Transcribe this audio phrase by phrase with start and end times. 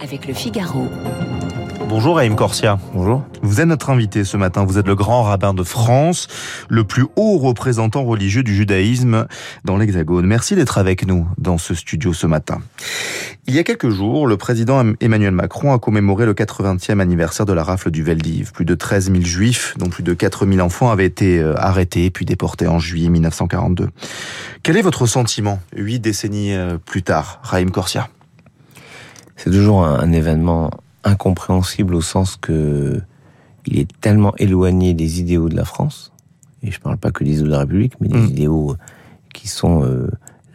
[0.00, 0.88] avec le Figaro.
[1.88, 2.78] Bonjour Raïm Corsia.
[2.94, 3.22] Bonjour.
[3.42, 4.64] Vous êtes notre invité ce matin.
[4.64, 6.26] Vous êtes le grand rabbin de France,
[6.68, 9.26] le plus haut représentant religieux du judaïsme
[9.64, 10.26] dans l'Hexagone.
[10.26, 12.62] Merci d'être avec nous dans ce studio ce matin.
[13.46, 17.52] Il y a quelques jours, le président Emmanuel Macron a commémoré le 80e anniversaire de
[17.52, 18.52] la rafle du Veldiv.
[18.52, 22.10] Plus de 13 000 juifs, dont plus de 4 000 enfants, avaient été euh, arrêtés
[22.10, 23.90] puis déportés en juillet 1942.
[24.62, 28.08] Quel est votre sentiment, huit décennies euh, plus tard, Raïm Corsia?
[29.36, 30.70] C'est toujours un, un événement
[31.04, 33.00] incompréhensible au sens que
[33.66, 36.12] il est tellement éloigné des idéaux de la France,
[36.62, 38.26] et je ne parle pas que des idéaux de la République, mais des Mm.
[38.26, 38.76] idéaux
[39.32, 40.10] qui sont euh,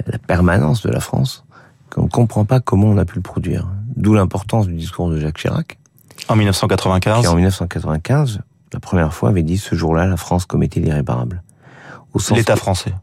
[0.05, 1.43] la permanence de la France,
[1.89, 3.67] qu'on ne comprend pas comment on a pu le produire.
[3.95, 5.79] D'où l'importance du discours de Jacques Chirac,
[6.29, 8.41] En 1995 qui en 1995,
[8.73, 11.41] la première fois, avait dit ce jour-là, la France commettait l'irréparable.
[12.35, 12.93] L'État français,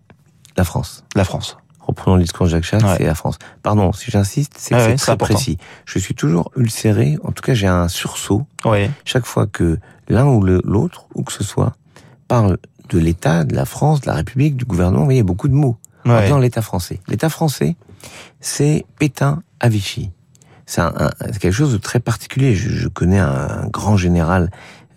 [0.57, 1.05] La France.
[1.17, 1.57] la France.
[1.87, 2.95] Reprenons le discours de Jacques Chirac, Ouais.
[2.99, 3.39] c'est la France.
[3.63, 5.35] Pardon, si j'insiste, c'est que Ouais, c'est ouais, c'est très important.
[5.35, 5.59] précis.
[5.85, 8.91] Je suis toujours ulcéré, en tout cas j'ai un sursaut Oui.
[9.05, 11.75] chaque fois que l'un ou l'autre, ou que ce soit,
[12.29, 12.57] parle
[12.91, 15.27] de l'État, de la France, de la République, du gouvernement, vous voyez, il y a
[15.27, 15.77] beaucoup de mots.
[16.07, 16.23] En Ouais.
[16.25, 17.01] disant l'État français.
[17.09, 17.77] L'État français,
[18.41, 20.11] c'est Pétain à Vichy.
[20.67, 22.55] C'est un- un- c'est quelque chose de très particulier.
[22.55, 23.29] Je, je connais un,
[23.65, 24.51] un grand général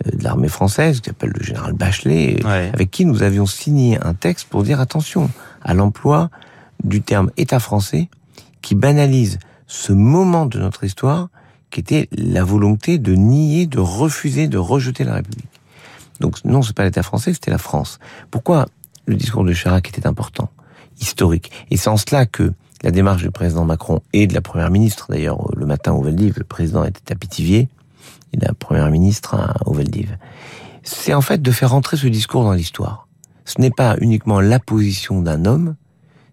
[0.06, 2.70] euh, de l'armée française, qui s'appelle le général Bachelet, Ouais.
[2.74, 5.30] avec qui nous avions signé un texte pour dire attention
[5.64, 6.30] à l'emploi
[6.84, 8.10] du terme État français,
[8.62, 11.30] qui banalise ce moment de notre histoire
[11.70, 15.48] qui était la volonté de nier, de refuser, de rejeter la République.
[16.20, 18.00] Donc non, c'est pas l'État français, c'était la France.
[18.32, 18.66] Pourquoi
[19.06, 20.50] le discours de Chirac était important,
[21.00, 21.52] historique?
[21.70, 22.54] Et c'est en cela que
[22.84, 26.36] la démarche du président Macron et de la première ministre, d'ailleurs le matin au Veldiv,
[26.38, 27.70] le président était à Pithiviers,
[28.34, 30.18] et la première ministre au Veldiv.
[30.84, 33.08] C'est en fait de faire entrer ce discours dans l'histoire.
[33.46, 35.76] Ce n'est pas uniquement la position d'un homme,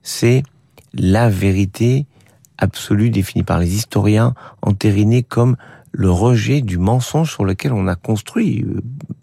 [0.05, 0.44] c'est
[0.92, 2.06] la vérité
[2.58, 5.56] absolue définie par les historiens, entérinée comme
[5.91, 8.80] le rejet du mensonge sur lequel on a construit, euh,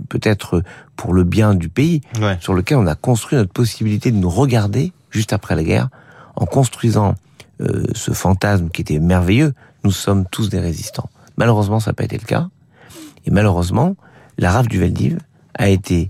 [0.09, 0.63] peut-être
[0.97, 2.37] pour le bien du pays, Ouais.
[2.41, 5.89] sur lequel on a construit notre possibilité de nous regarder juste après la guerre,
[6.35, 7.15] en construisant
[7.61, 11.09] euh, ce fantasme qui était merveilleux, nous sommes tous des résistants.
[11.37, 12.49] Malheureusement, ça n'a pas été le cas.
[13.25, 13.95] Et malheureusement,
[14.37, 15.19] la rafle du Veldiv
[15.55, 16.09] a été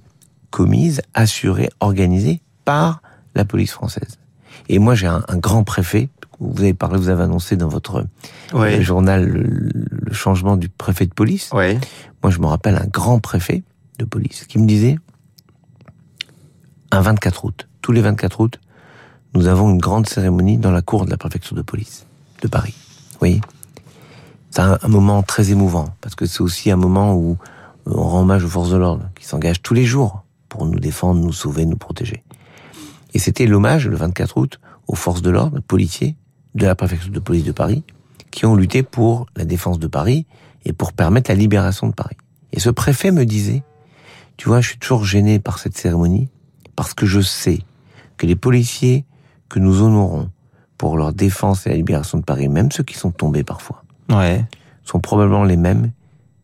[0.49, 3.01] commise, assurée, organisée par
[3.35, 4.17] la police française.
[4.73, 6.09] Et moi, j'ai un, un grand préfet.
[6.39, 8.05] Vous avez parlé, vous avez annoncé dans votre
[8.53, 8.79] Ouais.
[8.79, 11.51] euh, journal le, le changement du préfet de police.
[11.53, 11.77] Ouais.
[12.23, 13.63] Moi, je me rappelle un grand préfet
[13.99, 14.97] de police qui me disait
[16.91, 18.59] un 24 août, tous les 24 août,
[19.33, 22.05] nous avons une grande cérémonie dans la cour de la préfecture de police
[22.41, 22.73] de Paris.
[23.13, 23.41] Vous voyez?
[24.49, 27.37] C'est un, un moment très émouvant parce que c'est aussi un moment où
[27.87, 30.79] euh, on rend hommage aux forces de l'ordre qui s'engagent tous les jours pour nous
[30.79, 32.23] défendre, nous sauver, nous protéger.
[33.13, 36.15] Et c'était l'hommage le 24 août aux forces de l'ordre, policiers
[36.55, 37.83] de la préfecture de police de Paris
[38.31, 40.25] qui ont lutté pour la défense de Paris
[40.65, 42.15] et pour permettre la libération de Paris.
[42.53, 43.63] Et ce préfet me disait,
[44.37, 46.29] tu vois, je suis toujours gêné par cette cérémonie
[46.75, 47.59] parce que je sais
[48.17, 49.05] que les policiers
[49.49, 50.29] que nous honorons
[50.77, 54.45] pour leur défense et la libération de Paris, même ceux qui sont tombés parfois, Ouais.
[54.83, 55.91] sont probablement les mêmes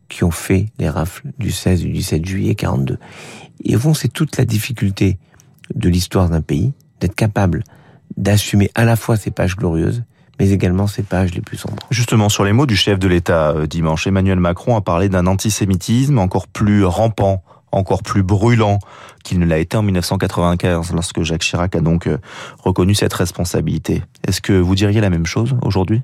[0.08, 2.98] qui ont fait les rafles du 16 et du 17 juillet 42.
[3.64, 5.18] Et au fond, c'est toute la difficulté
[5.74, 7.62] de l'histoire d'un pays d'être capable
[8.16, 10.02] d'assumer à la fois ces pages glorieuses,
[10.38, 11.76] mais également ces pages les plus sombres.
[11.90, 15.26] Justement, sur les mots du chef de l'État euh, dimanche, Emmanuel Macron a parlé d'un
[15.26, 17.42] antisémitisme encore plus rampant,
[17.72, 18.78] encore plus brûlant
[19.24, 22.18] qu'il ne l'a été en 1995, lorsque Jacques Chirac a donc euh,
[22.58, 24.02] reconnu cette responsabilité.
[24.26, 26.02] Est-ce que vous diriez la même chose aujourd'hui?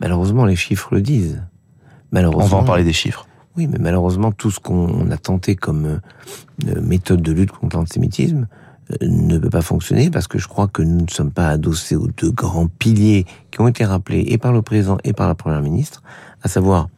[0.00, 1.42] Malheureusement, les chiffres le disent.
[2.12, 2.44] Malheureusement.
[2.44, 3.26] On va en parler des chiffres.
[3.56, 6.00] Oui, mais malheureusement, tout ce qu'on a tenté comme
[6.66, 8.46] euh, méthode de lutte contre l'antisémitisme
[9.00, 12.08] ne peut pas fonctionner parce que je crois que nous ne sommes pas adossés aux
[12.08, 15.62] deux grands piliers qui ont été rappelés et par le président et par la première
[15.62, 16.02] ministre,
[16.42, 16.88] à savoir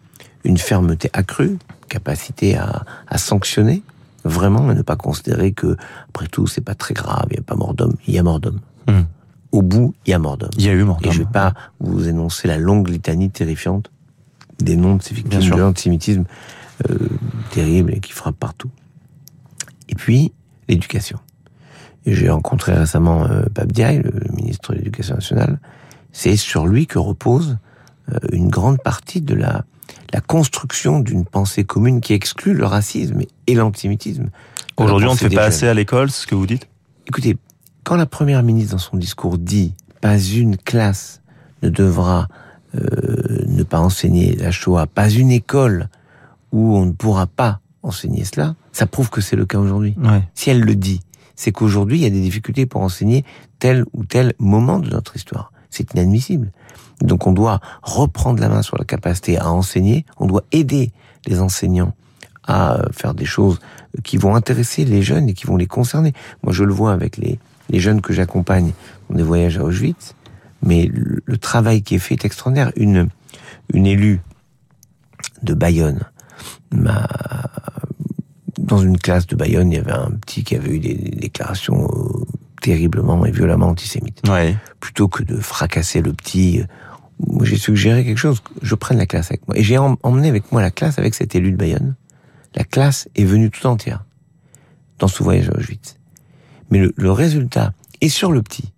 [0.44, 1.58] une fermeté accrue,
[1.88, 3.82] capacité à, à sanctionner
[4.24, 5.76] vraiment et ne pas considérer que
[6.08, 8.22] après tout c'est pas très grave, il n'y a pas mort d'homme, il y a
[8.22, 8.60] mort d'homme.
[8.86, 9.02] Hmm.
[9.52, 10.50] Au bout, il y a mort d'homme.
[10.56, 11.32] Il y a eu mort Et je vais d'homme.
[11.32, 13.90] pas vous énoncer la longue litanie terrifiante
[14.60, 16.24] des noms de ces victimes de l'antisémitisme
[16.88, 17.08] euh,
[17.50, 18.70] terrible et qui frappe partout.
[19.88, 20.32] Et puis,
[20.68, 21.18] l'éducation.
[22.06, 25.60] Et J'ai rencontré récemment euh, Pape Diaye, le ministre de l'Éducation nationale.
[26.12, 27.58] C'est sur lui que repose
[28.12, 29.64] euh, une grande partie de la,
[30.12, 34.30] la construction d'une pensée commune qui exclut le racisme et l'antisémitisme.
[34.76, 35.44] Aujourd'hui, on ne fait pas jeunes.
[35.44, 36.68] assez à l'école, ce que vous dites?
[37.06, 37.36] Écoutez,
[37.84, 41.20] quand la première ministre dans son discours dit pas une classe
[41.62, 42.28] ne devra
[42.74, 45.88] euh, ne pas enseigner la Shoah, pas une école
[46.52, 49.94] où on ne pourra pas enseigner cela, ça prouve que c'est le cas aujourd'hui.
[50.02, 50.22] Ouais.
[50.34, 51.00] Si elle le dit,
[51.40, 53.24] c'est qu'aujourd'hui il y a des difficultés pour enseigner
[53.60, 55.52] tel ou tel moment de notre histoire.
[55.70, 56.52] C'est inadmissible.
[57.00, 60.92] Donc on doit reprendre la main sur la capacité à enseigner, on doit aider
[61.26, 61.94] les enseignants
[62.46, 63.58] à faire des choses
[64.04, 66.12] qui vont intéresser les jeunes et qui vont les concerner.
[66.42, 67.38] Moi je le vois avec les,
[67.72, 68.72] jeunes que j'accompagne
[69.08, 70.14] dans des voyages à Auschwitz,
[70.62, 72.70] mais le, travail qui est fait est extraordinaire.
[72.76, 73.08] Une
[73.72, 74.20] élue
[75.42, 76.00] de Bayonne
[76.70, 77.08] m'a
[78.60, 81.16] dans une classe de Bayonne, il y avait un petit qui avait eu des, des
[81.16, 82.24] déclarations euh,
[82.60, 84.20] terriblement et violemment antisémites.
[84.28, 84.56] Ouais.
[84.80, 86.62] Plutôt que de fracasser le petit,
[87.18, 89.56] moi j'ai suggéré quelque chose, je prenne la classe avec moi.
[89.56, 91.94] Et j'ai emmené avec moi la classe avec cet élu de Bayonne.
[92.54, 94.04] La classe est venue tout entière
[94.98, 95.96] dans ce voyage à Auschwitz.
[96.70, 98.72] Mais le, le résultat, et sur le petit,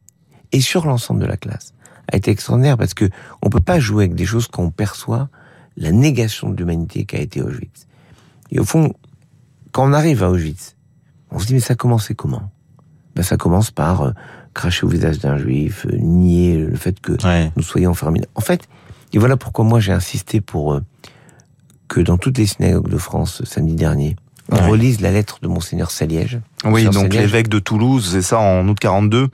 [0.52, 1.74] et sur l'ensemble de la classe,
[2.10, 3.08] a été extraordinaire parce que
[3.42, 5.28] on peut pas jouer avec des choses qu'on perçoit
[5.76, 7.86] la négation de l'humanité qu'a été Auschwitz.
[8.50, 8.94] Et au fond,
[9.72, 10.76] quand on arrive à Auschwitz,
[11.30, 12.50] on se dit mais ça a commencé comment?
[13.16, 14.10] Ben, Ça commence par euh,
[14.54, 17.50] cracher au visage d'un juif, euh, nier le fait que Ouais.
[17.56, 18.20] nous soyons enfermés.
[18.34, 18.68] En fait,
[19.12, 20.80] et voilà pourquoi moi j'ai insisté pour euh,
[21.88, 24.16] que dans toutes les synagogues de France samedi dernier,
[24.50, 24.66] on Ouais.
[24.68, 26.40] relise la lettre de monseigneur Saliège.
[26.64, 27.20] Oui, Monseigneur donc Saliège.
[27.20, 29.28] l'évêque de Toulouse, c'est ça, en août 42,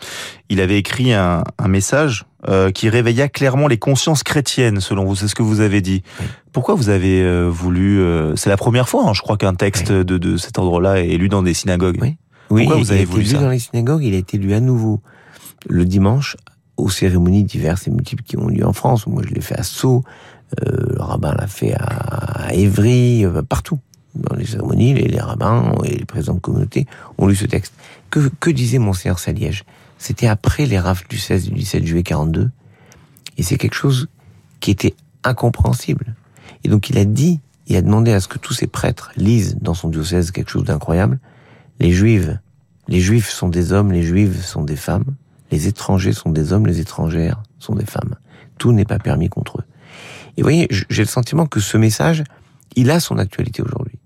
[0.50, 5.17] il avait écrit un, un message euh, qui réveilla clairement les consciences chrétiennes, selon vous,
[5.17, 6.02] c'est ce que vous avez dit.
[6.20, 6.26] Oui.
[6.52, 8.00] Pourquoi vous avez euh, voulu...
[8.00, 11.17] euh, c'est la première fois, hein, je crois, qu'un texte de, de cet ordre-là est
[11.17, 11.99] lu dans des synagogues.
[12.00, 12.17] Oui.
[12.50, 14.14] Oui, Pourquoi il- vous avez il a été voulu lu ça dans les synagogues, il
[14.14, 15.00] a été lu à nouveau
[15.69, 16.37] le dimanche
[16.76, 19.06] aux cérémonies diverses et multiples qui ont lieu en France.
[19.08, 20.05] Moi, je l'ai fait à Sceaux,
[20.64, 21.85] euh, le rabbin l'a fait à,
[22.46, 23.81] à Évry, euh, partout.
[24.14, 26.87] Dans les cérémonies, les, les rabbins et les présidents de communauté
[27.19, 27.75] ont lu ce texte.
[28.11, 29.64] Que, que disait Monseigneur Saliège?
[29.99, 32.50] C'était après les rafles du 16 et du 17 juillet 42,
[33.37, 34.09] et c'est quelque chose
[34.61, 36.15] qui était incompréhensible.
[36.65, 39.56] Et donc il a dit, il a demandé à ce que tous ces prêtres lisent
[39.61, 41.19] dans son diocèse quelque chose d'incroyable.
[41.81, 42.31] Les juifs,
[42.89, 45.15] les juifs sont des hommes, les juives sont des femmes.
[45.50, 48.17] Les étrangers sont des hommes, les étrangères sont des femmes.
[48.59, 49.65] Tout n'est pas permis contre eux.
[50.37, 52.25] Et vous voyez, j'ai le sentiment que ce message,
[52.77, 53.99] il a son actualité aujourd'hui.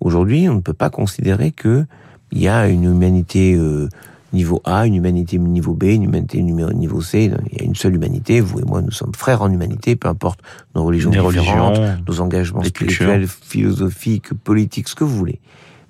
[0.00, 1.86] Aujourd'hui, on ne peut pas considérer que
[2.32, 3.88] il y a une humanité euh,
[4.36, 7.32] niveau A, une humanité niveau B, une humanité niveau C.
[7.50, 8.40] Il y a une seule humanité.
[8.40, 10.40] Vous et moi, nous sommes frères en humanité, peu importe
[10.74, 15.40] nos religions Les différentes, religions, nos engagements spirituels, philosophiques, politiques, ce que vous voulez.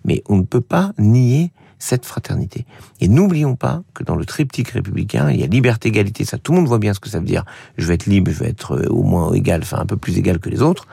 [0.05, 2.65] Mais on ne peut pas nier cette fraternité.
[3.01, 6.53] Et n'oublions pas que dans le triptyque républicain, il y a liberté, égalité, ça tout
[6.53, 7.45] le monde voit bien ce que ça veut dire.
[7.77, 10.17] Je vais être libre, je vais être euh, au moins égal, enfin un peu plus
[10.17, 10.87] égal que les autres.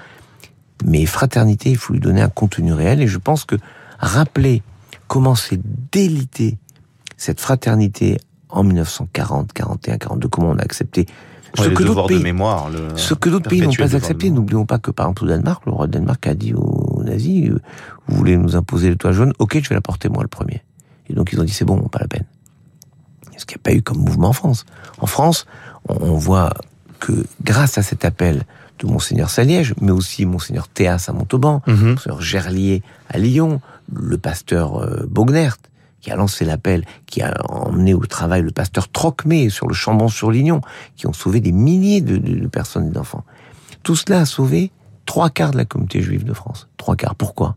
[0.85, 3.01] Mais fraternité, il faut lui donner un contenu réel.
[3.01, 3.55] Et je pense que
[3.99, 4.61] rappeler
[5.07, 5.61] comment s'est
[5.91, 6.57] délité
[7.23, 8.17] cette fraternité
[8.49, 11.05] en 1940, 41, 42, comment on a accepté
[11.55, 12.69] ce le que d'autres devoir pays, de mémoire.
[12.69, 12.97] Le...
[12.97, 15.71] ce que d'autres pays n'ont pas accepté, n'oublions pas que par exemple au Danemark, le
[15.71, 17.61] roi de Danemark a dit aux nazis, euh,
[18.07, 20.63] vous voulez nous imposer l'étoile jaune, ok, je vais la porter moi le premier.
[21.09, 22.25] Et donc ils ont dit c'est bon, pas la peine.
[23.37, 24.65] Ce qu'il n'y a pas eu comme mouvement en France.
[24.99, 25.45] En France,
[25.87, 26.53] on, on voit
[26.99, 28.43] que grâce à cet appel
[28.79, 31.91] de Monseigneur Saliège, mais aussi Monseigneur Théas à Montauban, Mhm.
[31.91, 33.61] Monseigneur Gerlier à Lyon,
[33.93, 35.57] le pasteur euh, Bognert,
[36.03, 40.59] qui a lancé l'appel, qui a emmené au travail le pasteur Trocmé sur le Chambon-sur-Lignon,
[40.97, 43.23] qui ont sauvé des milliers de, personnes et d'enfants.
[43.83, 44.71] Tout cela a sauvé
[45.05, 46.67] trois quarts de la communauté juive de France.
[46.77, 47.15] Trois quarts.
[47.15, 47.55] Pourquoi?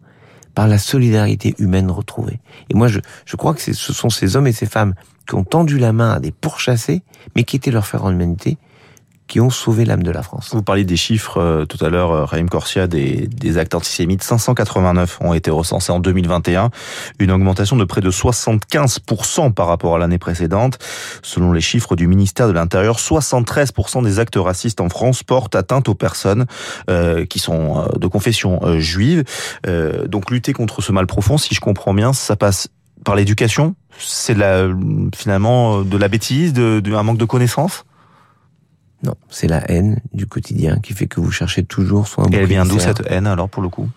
[0.54, 2.38] Par la solidarité humaine retrouvée.
[2.70, 4.94] Et moi, je, je crois que ce sont ces hommes et ces femmes
[5.28, 7.02] qui ont tendu la main à des pourchassés,
[7.34, 8.58] mais qui étaient leurs frères en humanité,
[9.28, 10.50] qui ont sauvé l'âme de la France.
[10.52, 14.22] Vous parliez des chiffres euh, tout à l'heure, euh, Raïm Corsia, des, des actes antisémites.
[14.22, 16.70] 589 ont été recensés en 2021,
[17.18, 20.78] une augmentation de près de 75% par rapport à l'année précédente.
[21.22, 25.88] Selon les chiffres du ministère de l'Intérieur, 73% des actes racistes en France portent atteinte
[25.88, 26.46] aux personnes
[26.90, 29.24] euh, qui sont euh, de confession euh, juive.
[29.66, 32.68] Euh, donc lutter contre ce mal profond, si je comprends bien, ça passe
[33.04, 33.74] par l'éducation?
[33.98, 34.36] C'est
[35.14, 37.84] finalement de la bêtise, de, de- manque de connaissances?
[39.02, 42.36] Non, c'est la haine du quotidien qui fait que vous cherchez toujours soit un Et
[42.36, 43.88] elle vient d'où cette haine alors pour le coup?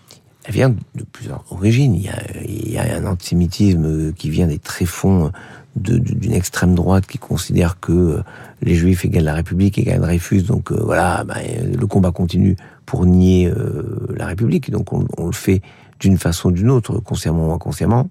[0.44, 1.94] Elle vient de plusieurs origines.
[1.94, 5.32] Il y a, il y a un antisémitisme qui vient des tréfonds
[5.76, 8.22] d'une extrême droite qui considère que euh,
[8.60, 10.42] les juifs égale la République égale Dreyfus.
[10.42, 14.70] Donc euh, voilà, euh, le combat continue pour nier euh, la République.
[14.70, 15.62] Donc on, on le fait
[16.00, 18.08] d'une façon ou d'une autre, consciemment ou inconsciemment.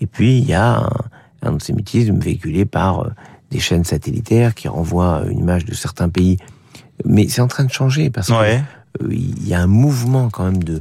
[0.00, 0.90] Et puis il y a un,
[1.42, 3.10] un antisémitisme véhiculé par euh,
[3.50, 6.38] des chaînes satellitaires qui renvoient une image de certains pays.
[7.04, 8.62] Mais c'est en train de changer parce Ouais.
[9.02, 10.80] euh, il y a un mouvement quand même de,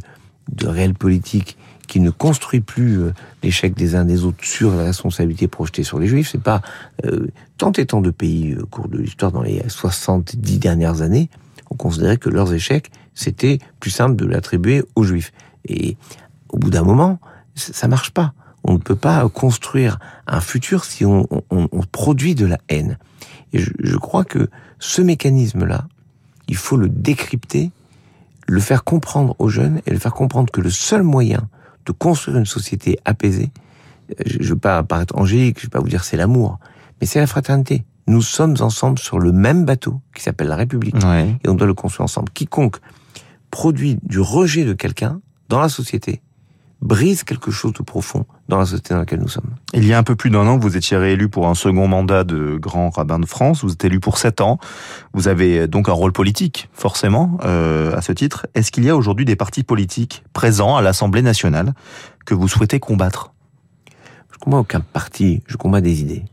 [0.51, 1.57] de réel politique
[1.87, 5.99] qui ne construit plus euh, l'échec des uns des autres sur la responsabilité projetée sur
[5.99, 6.29] les juifs.
[6.31, 6.61] C'est pas
[7.05, 11.29] euh, tant et tant de pays au cours de l'histoire dans les 70 dernières années
[11.69, 15.31] ont considéré que leurs échecs c'était plus simple de l'attribuer aux juifs.
[15.67, 15.95] Et
[16.49, 17.19] au bout d'un moment,
[17.55, 18.33] ça ça marche pas.
[18.67, 22.97] On ne peut pas construire un futur si on, on- on produit de la haine.
[23.53, 25.87] Et je, je crois que ce mécanisme-là,
[26.47, 27.71] il faut le décrypter,
[28.47, 31.47] le faire comprendre aux jeunes et le faire comprendre que le seul moyen
[31.85, 33.51] de construire une société apaisée,
[34.25, 36.59] je ne veux pas paraître angélique, je ne vais pas vous dire c'est l'amour,
[36.99, 37.85] mais c'est la fraternité.
[38.07, 41.35] Nous sommes ensemble sur le même bateau qui s'appelle la République Ouais.
[41.43, 42.29] et on doit le construire ensemble.
[42.31, 42.77] Quiconque
[43.51, 46.21] produit du rejet de quelqu'un dans la société
[46.85, 49.49] brise quelque chose de profond dans la société dans laquelle nous sommes.
[49.73, 52.23] Il y a un peu plus d'un an, vous étiez réélu pour un second mandat
[52.23, 53.63] de grand rabbin de France.
[53.63, 54.59] Vous êtes élu pour sept ans.
[55.13, 58.45] Vous avez donc un rôle politique, forcément, euh, à ce titre.
[58.53, 61.73] Est-ce qu'il y a aujourd'hui des partis politiques présents à l'Assemblée nationale
[62.25, 63.33] que vous souhaitez combattre?
[64.31, 66.23] Je combats aucun parti, je combats des idées.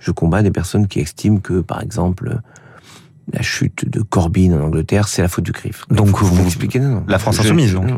[0.00, 2.40] Je combats des personnes qui estiment que, par exemple,
[3.32, 5.84] la chute de Corbyn en Angleterre, c'est la faute du CRIF.
[5.90, 7.04] Donc, faut vous- m'expliquer, non, non.
[7.06, 7.90] La France Je- insoumise, donc.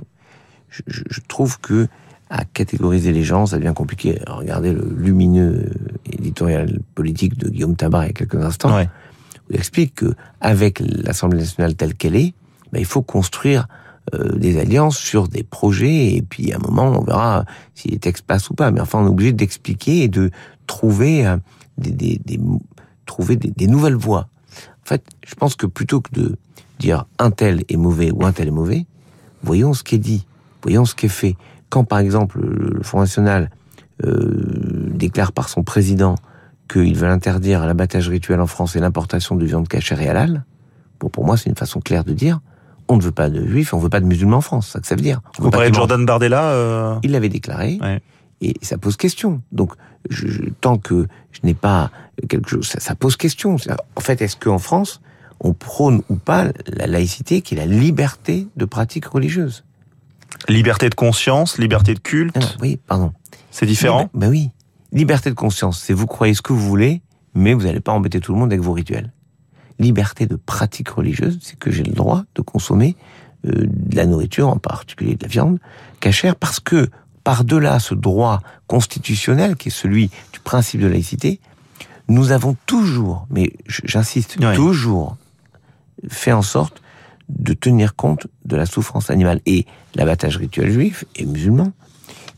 [0.69, 1.87] je trouve que
[2.35, 4.19] à catégoriser les gens, ça devient compliqué.
[4.27, 5.71] Regardez le lumineux
[6.11, 8.75] éditorial politique de Guillaume Tabar il y a quelques instants.
[8.75, 8.89] Ouais.
[9.51, 12.33] Il explique que avec l'Assemblée nationale telle qu'elle est,
[12.73, 13.69] ben, il faut construire
[14.15, 17.99] euh, des alliances sur des projets et puis à un moment on verra si les
[17.99, 18.71] textes passent ou pas.
[18.71, 20.31] Mais enfin on est obligé d'expliquer et de
[20.67, 21.37] trouver euh,
[21.77, 22.41] des, des, des-
[23.05, 24.27] trouver des, des nouvelles voies.
[24.85, 26.37] En fait, je pense que plutôt que de
[26.79, 28.87] dire un tel est mauvais ou un tel est mauvais,
[29.43, 30.25] voyons ce qui est dit,
[30.63, 31.37] voyons ce qui est fait.
[31.73, 33.49] Quand par exemple le Front National
[34.05, 36.17] euh, déclare par son président
[36.71, 40.45] qu'ils veulent interdire l'abattage rituel en France et l'importation de viande cachère et halal,
[41.01, 42.41] bon, pour moi, c'est une façon claire de dire
[42.89, 44.67] on ne veut pas de juifs, on ne veut pas de musulmans en France.
[44.67, 45.21] C'est ça que ça veut dire.
[45.39, 48.03] On Vous veut parlez de Jordan Bardella euh, il l'avait déclaré Ouais.
[48.43, 49.41] et ça pose question.
[49.51, 49.73] Donc,
[50.11, 51.91] je, je- tant que je n'ai pas
[52.29, 53.57] quelque chose, ça, ça pose question.
[53.97, 55.01] En fait, est-ce qu'en France,
[55.41, 59.65] on prône ou pas la laïcité, qui est la liberté de pratique religieuse?
[60.49, 63.13] Liberté de conscience, liberté de culte, non, Oui, pardon.
[63.51, 64.51] c'est différent Ben oui.
[64.93, 67.03] Liberté de conscience, c'est vous croyez ce que vous voulez,
[67.35, 69.13] mais vous n'allez pas embêter tout le monde avec vos rituels.
[69.79, 72.97] Liberté de pratique religieuse, c'est que j'ai le droit de consommer
[73.47, 75.59] euh, de la nourriture, en particulier de la viande,
[76.01, 76.91] cachère, parce que
[77.25, 81.41] par-delà ce droit constitutionnel qui est celui du principe de laïcité,
[82.09, 85.17] nous avons toujours, mais j'insiste, toujours
[86.09, 86.83] fait en sorte
[87.29, 89.41] de tenir compte de la souffrance animale.
[89.47, 91.73] Et l'abattage rituel juif et musulman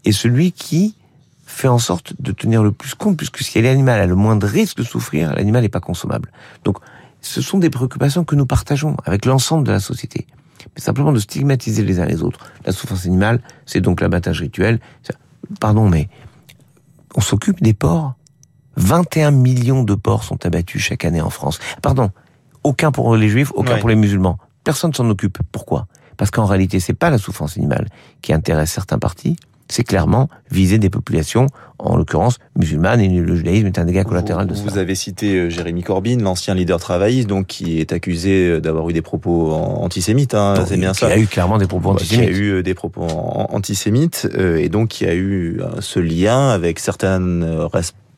[0.04, 0.96] est celui qui
[1.46, 4.78] fait en sorte de tenir le plus compte, puisque si l'animal a le moindre risque
[4.78, 6.30] de souffrir, l'animal n'est pas consommable.
[6.64, 6.78] Donc,
[7.20, 10.26] ce sont des préoccupations que nous partageons avec l'ensemble de la société.
[10.74, 12.40] Mais simplement de stigmatiser les uns les autres.
[12.64, 14.80] La souffrance animale, c'est donc l'abattage rituel.
[15.60, 16.08] Pardon, mais
[17.14, 18.14] on s'occupe des porcs.
[18.76, 21.60] 21 millions de porcs sont abattus chaque année en France.
[21.82, 22.10] Pardon,
[22.64, 23.80] aucun pour les juifs, aucun Ouais.
[23.80, 24.38] pour les musulmans.
[24.64, 25.38] Personne s'en occupe.
[25.52, 25.86] Pourquoi?
[26.16, 27.86] Parce qu'en réalité, c'est pas la souffrance animale
[28.22, 29.36] qui intéresse certains partis,
[29.68, 31.46] c'est clairement viser des populations,
[31.78, 34.70] en l'occurrence musulmanes, et le judaïsme est un dégât collatéral de vous, ça.
[34.70, 38.88] vous avez cité euh, Jérémy Corbyn, l'ancien leader travailliste, donc qui est accusé euh, d'avoir
[38.90, 40.34] eu des propos antisémites.
[40.34, 41.06] Hein, c'est bien ça.
[41.08, 42.36] a eu clairement des propos Bah, qui a antisémites.
[42.36, 46.78] eu euh, des propos antisémites euh, et donc qui a eu euh, ce lien avec
[46.78, 47.66] certaines euh,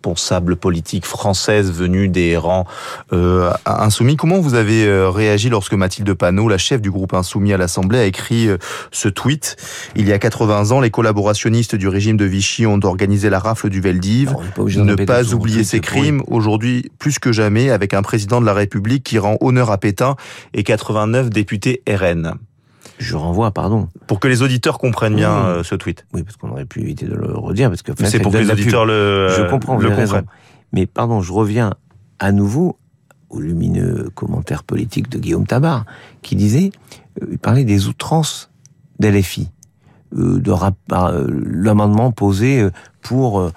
[0.07, 2.65] responsables politiques françaises venues des rangs
[3.13, 4.17] euh, insoumis.
[4.17, 7.99] Comment vous avez euh, réagi lorsque Mathilde Panot, la chef du groupe insoumis à l'Assemblée,
[7.99, 8.57] a écrit euh,
[8.93, 9.57] ce tweet?
[9.97, 13.69] Il y a 80 ans, les collaborationnistes du régime de Vichy ont organisé la rafle
[13.69, 14.29] du Veldiv.
[14.29, 18.47] Alors, pas Ne pas oublier ces crimes aujourd'hui plus que jamais avec un président de
[18.47, 20.15] la République qui rend honneur à Pétain
[20.55, 22.35] et 89 députés RN.
[22.99, 23.89] Je renvoie, pardon.
[24.07, 26.07] Pour que les auditeurs comprennent bien euh, ce tweet.
[26.15, 28.39] Oui, parce qu'on aurait pu éviter de le redire, parce que Mais c'est pour que
[28.39, 30.25] les auditeurs le, Je comprends, le comprennent.
[30.73, 31.75] Mais pardon, je reviens
[32.19, 32.79] à nouveau
[33.29, 35.85] au lumineux commentaire politique de Guillaume Tabar,
[36.23, 36.71] qui disait,
[37.23, 38.51] euh, il parlait des outrances
[39.01, 39.51] d'LFI,
[40.17, 42.71] euh, de rap- euh, l'amendement posé euh,
[43.03, 43.51] pour euh,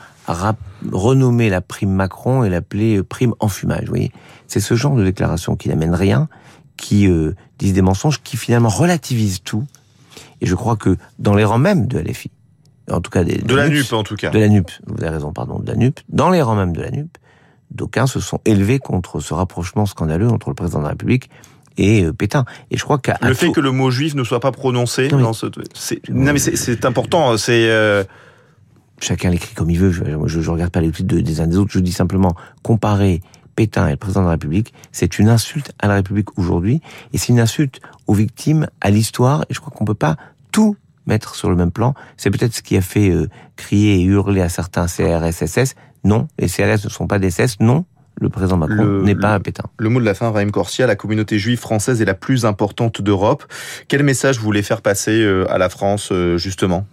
[0.91, 3.81] renommer la prime Macron et l'appeler prime enfumage.
[3.83, 4.11] Vous voyez,
[4.47, 6.27] c'est ce genre de déclaration qui n'amène rien,
[6.79, 9.65] qui euh, disent des mensonges, qui finalement relativisent tout.
[10.41, 12.31] Et je crois que dans les rangs même de LFI,
[12.89, 14.29] en tout cas des, De la NUP en tout cas.
[14.31, 16.81] de la NUP, vous avez raison, pardon, de la NUP, dans les rangs même de
[16.81, 17.17] la NUP,
[17.71, 21.29] d'aucuns se sont élevés contre ce rapprochement scandaleux entre le président de la République
[21.77, 22.45] et euh, Pétain.
[22.71, 25.17] Et je crois qu'à Le fait que le mot juif ne soit pas prononcé Non,
[25.17, 25.45] mais- dans ce,
[25.75, 27.37] c'est, non mais c'est, important.
[27.37, 28.03] C'est euh,
[29.01, 30.03] chacun l'écrit comme il veut, je,
[30.41, 32.33] je regarde pas les tweets de- des uns des autres, je dis simplement
[32.63, 33.21] comparer
[33.59, 36.79] Pétain et le président de la République, c'est une insulte à la République aujourd'hui,
[37.11, 40.15] et c'est une insulte aux victimes, à l'histoire, et je crois qu'on peut pas
[40.53, 41.93] tout mettre sur le même plan.
[42.15, 45.75] C'est peut-être ce qui a fait euh, crier et hurler à certains CRS-SS.
[46.05, 47.59] Non, les CRS ne sont pas des SS.
[47.59, 47.83] Non,
[48.21, 49.65] le président Macron n'est pas un Pétain.
[49.77, 50.87] le mot de la fin, Raïm Corsia.
[50.87, 53.43] La communauté juive française est la plus importante d'Europe.
[53.89, 56.87] Quel message vous voulez faire passer euh, à la France euh, justement?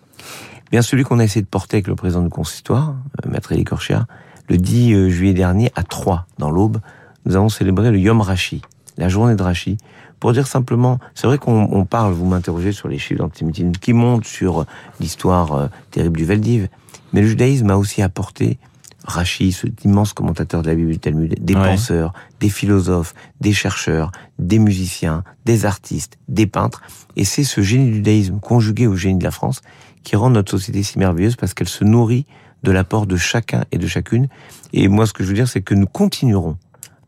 [0.73, 4.08] Bien celui qu'on a essayé de porter avec le président du consistoire, Maître Elie Korchia,
[4.48, 6.78] le 10 euh, juillet dernier à Troyes, dans l'Aube,
[7.24, 8.62] nous avons célébré le Yom Rashi,
[8.96, 9.78] la journée de Rashi,
[10.20, 14.24] pour dire simplement, c'est vrai qu'on parle, vous m'interrogez sur les chiffres d'antisémitisme qui montent
[14.24, 14.64] sur
[15.00, 16.68] l'histoire euh, terrible du Veldiv,
[17.12, 18.58] mais le judaïsme a aussi apporté
[19.06, 24.10] Rashi, cet immense commentateur de la Bible du Talmud, des penseurs, des philosophes, des chercheurs,
[24.38, 26.82] des musiciens, des artistes, des peintres.
[27.14, 29.62] Et c'est ce génie du judaïsme conjugué au génie de la France
[30.02, 32.26] qui rend notre société si merveilleuse parce qu'elle se nourrit
[32.66, 34.28] de l'apport de chacun et de chacune.
[34.73, 36.58] Et moi, ce que je veux dire, c'est que nous continuerons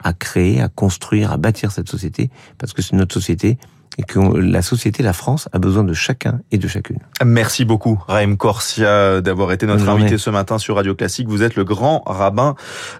[0.03, 3.59] à créer, à construire, à bâtir cette société parce que c'est notre société
[3.99, 7.01] et que la société, la France, a besoin de chacun et de chacune.
[7.25, 11.27] Merci beaucoup, Raïm Corsia, d'avoir été notre invité ce matin sur Radio Classique.
[11.27, 12.55] Vous êtes le grand rabbin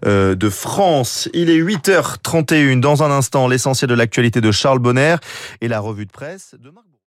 [0.05, 1.29] euh, de France.
[1.35, 2.81] Il est 8h31.
[2.81, 5.15] Dans un instant, l'essentiel de l'actualité de Charles Bonner
[5.61, 6.88] et la revue de presse de Marc